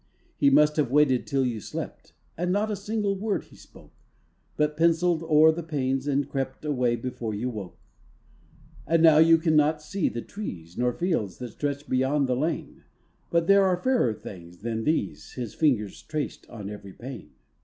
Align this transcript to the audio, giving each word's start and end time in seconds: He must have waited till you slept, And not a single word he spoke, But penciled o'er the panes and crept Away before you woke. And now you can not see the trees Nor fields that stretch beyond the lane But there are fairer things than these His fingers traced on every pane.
He 0.35 0.49
must 0.49 0.77
have 0.77 0.89
waited 0.89 1.27
till 1.27 1.45
you 1.45 1.59
slept, 1.59 2.13
And 2.35 2.51
not 2.51 2.71
a 2.71 2.75
single 2.75 3.15
word 3.15 3.43
he 3.43 3.55
spoke, 3.55 3.93
But 4.57 4.75
penciled 4.75 5.21
o'er 5.21 5.51
the 5.51 5.61
panes 5.61 6.07
and 6.07 6.27
crept 6.27 6.65
Away 6.65 6.95
before 6.95 7.35
you 7.35 7.51
woke. 7.51 7.77
And 8.87 9.03
now 9.03 9.19
you 9.19 9.37
can 9.37 9.55
not 9.55 9.79
see 9.79 10.09
the 10.09 10.23
trees 10.23 10.75
Nor 10.75 10.93
fields 10.93 11.37
that 11.37 11.51
stretch 11.51 11.87
beyond 11.87 12.25
the 12.27 12.35
lane 12.35 12.83
But 13.29 13.45
there 13.45 13.63
are 13.63 13.77
fairer 13.79 14.15
things 14.15 14.63
than 14.63 14.85
these 14.85 15.33
His 15.33 15.53
fingers 15.53 16.01
traced 16.01 16.49
on 16.49 16.67
every 16.67 16.93
pane. 16.93 17.33